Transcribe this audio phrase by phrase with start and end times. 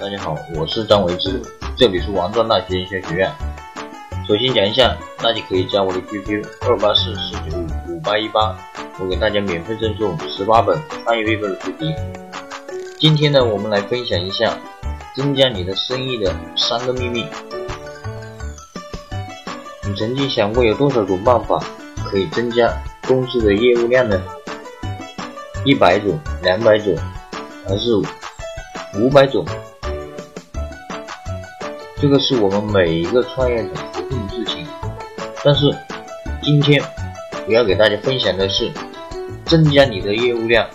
[0.00, 1.42] 大家好，我是张维志，
[1.76, 3.30] 这里是王庄大学营销学院。
[4.26, 8.56] 首先讲一下，大家可以加我的 QQ 二八四四九五五八一八，
[8.98, 11.94] 我给大家免费赠送十八本翻译微本的书籍。
[12.98, 14.56] 今天呢，我们来分享一下
[15.14, 17.26] 增加你的生意的三个秘密。
[19.86, 21.62] 你曾经想过有多少种办法
[22.06, 22.72] 可以增加
[23.06, 24.18] 公司的业务量呢？
[25.66, 26.96] 一百种、两百种，
[27.68, 27.94] 还是
[28.98, 29.44] 五百种？
[32.00, 34.66] 这个是我们每一个创业者头痛的事情。
[35.44, 35.70] 但是
[36.42, 36.82] 今天
[37.46, 38.70] 我要给大家分享的是，
[39.44, 40.66] 增加你的业务量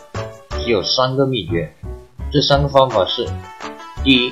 [0.51, 1.73] 只有三个秘诀。
[2.31, 3.27] 这三个方法是：
[4.03, 4.31] 第一，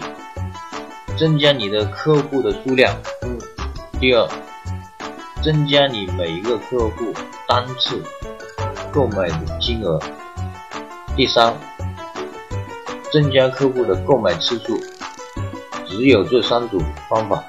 [1.17, 2.93] 增加你的客户的数量；
[3.99, 4.27] 第二，
[5.43, 7.11] 增加你每一个客户
[7.47, 7.99] 单次
[8.91, 9.99] 购买的金额。
[11.15, 11.55] 第三，
[13.11, 14.79] 增加客户的购买次数，
[15.93, 17.43] 只有这三组方法。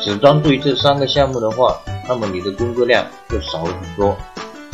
[0.00, 1.78] 只专注于这三个项目的话，
[2.08, 4.16] 那么你的工作量就少了很多，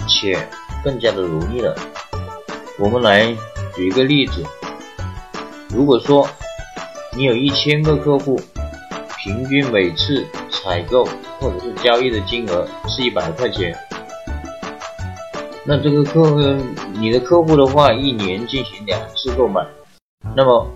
[0.07, 0.49] 且
[0.85, 1.75] 更加的容易了。
[2.79, 3.37] 我们来
[3.75, 4.45] 举一个例子，
[5.71, 6.27] 如果说
[7.17, 8.41] 你有一千个客户，
[9.19, 11.05] 平均每次采购
[11.41, 13.77] 或者是交易的金额是一百块钱。
[15.67, 16.39] 那这个客户，
[16.95, 19.67] 你的客户的话，一年进行两次购买，
[20.37, 20.67] 那么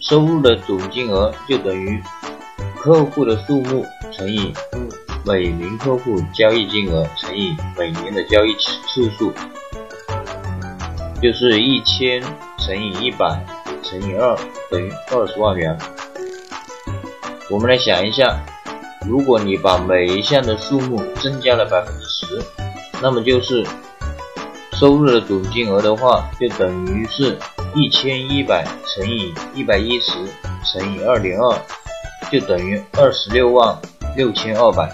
[0.00, 2.02] 收入的总金额就等于
[2.76, 4.52] 客户的数目乘以
[5.24, 9.32] 每名客户交易金额乘以每年的交易次数，
[11.22, 12.22] 就是一千
[12.58, 13.44] 乘以一百
[13.82, 14.36] 乘以二
[14.70, 15.76] 等于二十万元。
[17.50, 18.40] 我们来想一下，
[19.06, 22.42] 如果你把每一项的数目增加了百分之十，
[23.02, 23.66] 那么就是。
[24.72, 27.36] 收入的总金额的话，就等于是
[27.74, 30.12] 一千一百乘以一百一十
[30.64, 31.58] 乘以二点二，
[32.30, 33.76] 就等于二十六万
[34.16, 34.90] 六千二百。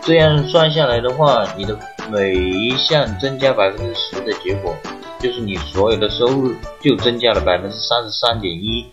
[0.00, 1.78] 这样算下来的话，你的
[2.10, 4.74] 每一项增加百分之十的结果，
[5.20, 8.86] 就是你所有的收入就增加了百分之三十三点一。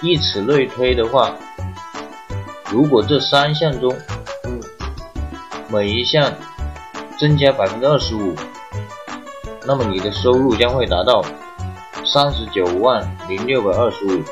[0.00, 1.34] 以此类推的话，
[2.70, 3.94] 如果这三项中
[5.68, 6.32] 每一项，
[7.18, 8.34] 增加百分之二十五，
[9.68, 11.22] 那么你的收入将会达到
[12.02, 14.22] 三十九万零六百二十五，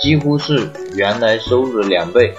[0.00, 2.34] 几乎是原来收入的两倍。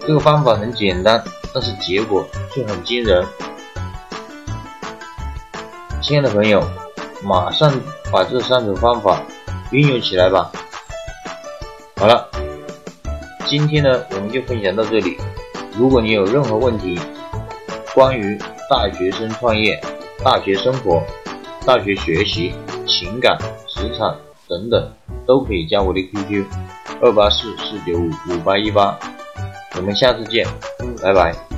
[0.00, 1.24] 这个方法很简单，
[1.54, 3.24] 但是结果却很惊人。
[6.02, 6.62] 亲爱的朋友，
[7.24, 7.72] 马上
[8.12, 9.22] 把这三种方法
[9.70, 10.52] 运用起来吧。
[11.96, 12.28] 好了，
[13.46, 15.16] 今天呢，我们就分享到这里。
[15.74, 17.00] 如果你有任何问题，
[17.94, 18.38] 关于
[18.70, 19.80] 大学生创业、
[20.24, 21.02] 大学生活、
[21.66, 22.54] 大学学习、
[22.86, 23.36] 情感、
[23.66, 24.16] 职场
[24.46, 24.92] 等等，
[25.26, 26.44] 都可以加我的 QQ：
[27.02, 28.96] 二八四四九五五八一八。
[29.76, 30.46] 我们下次见，
[31.02, 31.49] 拜拜。